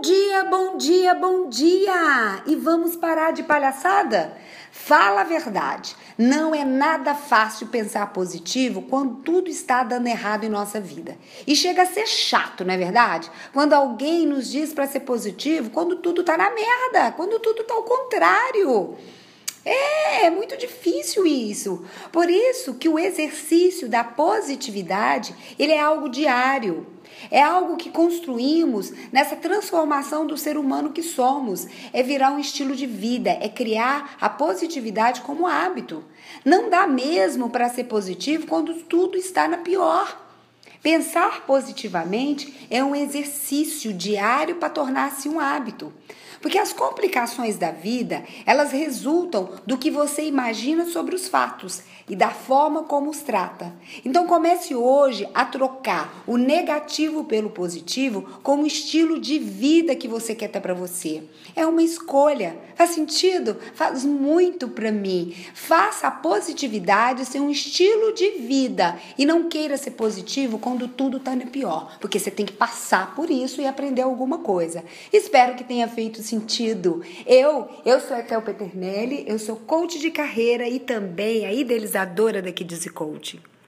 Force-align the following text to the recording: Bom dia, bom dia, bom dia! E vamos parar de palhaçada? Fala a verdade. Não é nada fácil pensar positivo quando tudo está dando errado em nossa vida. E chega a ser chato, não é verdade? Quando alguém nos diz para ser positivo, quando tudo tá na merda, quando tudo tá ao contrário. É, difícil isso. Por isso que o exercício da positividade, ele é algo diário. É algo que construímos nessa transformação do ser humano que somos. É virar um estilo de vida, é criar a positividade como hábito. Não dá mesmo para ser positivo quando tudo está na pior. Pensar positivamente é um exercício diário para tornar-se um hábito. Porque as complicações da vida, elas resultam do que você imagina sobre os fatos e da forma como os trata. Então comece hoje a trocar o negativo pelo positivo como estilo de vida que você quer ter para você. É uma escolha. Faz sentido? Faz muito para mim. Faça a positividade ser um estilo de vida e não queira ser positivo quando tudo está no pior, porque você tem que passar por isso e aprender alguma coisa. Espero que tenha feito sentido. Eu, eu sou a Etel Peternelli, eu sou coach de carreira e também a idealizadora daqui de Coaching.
Bom 0.00 0.02
dia, 0.02 0.44
bom 0.44 0.78
dia, 0.78 1.14
bom 1.14 1.48
dia! 1.50 2.42
E 2.46 2.56
vamos 2.56 2.96
parar 2.96 3.34
de 3.34 3.42
palhaçada? 3.42 4.34
Fala 4.72 5.20
a 5.20 5.24
verdade. 5.24 5.94
Não 6.16 6.54
é 6.54 6.64
nada 6.64 7.14
fácil 7.14 7.66
pensar 7.66 8.10
positivo 8.10 8.80
quando 8.80 9.16
tudo 9.16 9.50
está 9.50 9.82
dando 9.82 10.06
errado 10.06 10.44
em 10.44 10.48
nossa 10.48 10.80
vida. 10.80 11.18
E 11.46 11.54
chega 11.54 11.82
a 11.82 11.86
ser 11.86 12.06
chato, 12.06 12.64
não 12.64 12.72
é 12.72 12.78
verdade? 12.78 13.30
Quando 13.52 13.74
alguém 13.74 14.24
nos 14.24 14.50
diz 14.50 14.72
para 14.72 14.86
ser 14.86 15.00
positivo, 15.00 15.68
quando 15.68 15.96
tudo 15.96 16.24
tá 16.24 16.34
na 16.34 16.48
merda, 16.48 17.12
quando 17.12 17.38
tudo 17.38 17.62
tá 17.64 17.74
ao 17.74 17.82
contrário. 17.82 18.96
É, 19.66 20.09
difícil 20.60 21.26
isso. 21.26 21.84
Por 22.12 22.30
isso 22.30 22.74
que 22.74 22.88
o 22.88 22.98
exercício 22.98 23.88
da 23.88 24.04
positividade, 24.04 25.34
ele 25.58 25.72
é 25.72 25.80
algo 25.80 26.08
diário. 26.08 26.86
É 27.30 27.42
algo 27.42 27.76
que 27.76 27.90
construímos 27.90 28.92
nessa 29.12 29.36
transformação 29.36 30.26
do 30.26 30.36
ser 30.36 30.56
humano 30.56 30.92
que 30.92 31.02
somos. 31.02 31.66
É 31.92 32.02
virar 32.02 32.30
um 32.32 32.38
estilo 32.38 32.76
de 32.76 32.86
vida, 32.86 33.30
é 33.30 33.48
criar 33.48 34.16
a 34.20 34.28
positividade 34.28 35.20
como 35.22 35.46
hábito. 35.46 36.04
Não 36.44 36.70
dá 36.70 36.86
mesmo 36.86 37.50
para 37.50 37.68
ser 37.68 37.84
positivo 37.84 38.46
quando 38.46 38.74
tudo 38.84 39.18
está 39.18 39.48
na 39.48 39.58
pior. 39.58 40.30
Pensar 40.82 41.44
positivamente 41.46 42.66
é 42.70 42.82
um 42.82 42.94
exercício 42.94 43.92
diário 43.92 44.56
para 44.56 44.70
tornar-se 44.70 45.28
um 45.28 45.38
hábito. 45.38 45.92
Porque 46.40 46.58
as 46.58 46.72
complicações 46.72 47.58
da 47.58 47.70
vida, 47.70 48.24
elas 48.46 48.72
resultam 48.72 49.50
do 49.66 49.76
que 49.76 49.90
você 49.90 50.22
imagina 50.22 50.86
sobre 50.86 51.14
os 51.14 51.28
fatos 51.28 51.82
e 52.08 52.16
da 52.16 52.30
forma 52.30 52.82
como 52.82 53.10
os 53.10 53.18
trata. 53.18 53.72
Então 54.04 54.26
comece 54.26 54.74
hoje 54.74 55.28
a 55.32 55.44
trocar 55.44 56.24
o 56.26 56.36
negativo 56.36 57.24
pelo 57.24 57.50
positivo 57.50 58.22
como 58.42 58.66
estilo 58.66 59.20
de 59.20 59.38
vida 59.38 59.94
que 59.94 60.08
você 60.08 60.34
quer 60.34 60.48
ter 60.48 60.60
para 60.60 60.74
você. 60.74 61.22
É 61.54 61.64
uma 61.66 61.82
escolha. 61.82 62.58
Faz 62.74 62.90
sentido? 62.90 63.56
Faz 63.74 64.04
muito 64.04 64.66
para 64.66 64.90
mim. 64.90 65.34
Faça 65.54 66.08
a 66.08 66.10
positividade 66.10 67.26
ser 67.26 67.40
um 67.40 67.50
estilo 67.50 68.12
de 68.12 68.30
vida 68.30 68.98
e 69.16 69.26
não 69.26 69.48
queira 69.48 69.76
ser 69.76 69.92
positivo 69.92 70.58
quando 70.58 70.88
tudo 70.88 71.18
está 71.18 71.36
no 71.36 71.46
pior, 71.46 71.96
porque 72.00 72.18
você 72.18 72.30
tem 72.30 72.46
que 72.46 72.52
passar 72.52 73.14
por 73.14 73.30
isso 73.30 73.60
e 73.60 73.66
aprender 73.66 74.02
alguma 74.02 74.38
coisa. 74.38 74.84
Espero 75.12 75.54
que 75.54 75.62
tenha 75.62 75.86
feito 75.86 76.22
sentido. 76.30 77.02
Eu, 77.26 77.68
eu 77.84 78.00
sou 78.00 78.16
a 78.16 78.20
Etel 78.20 78.42
Peternelli, 78.42 79.24
eu 79.26 79.38
sou 79.38 79.56
coach 79.56 79.98
de 79.98 80.10
carreira 80.10 80.68
e 80.68 80.78
também 80.78 81.44
a 81.44 81.52
idealizadora 81.52 82.40
daqui 82.40 82.64
de 82.64 82.90
Coaching. 82.90 83.40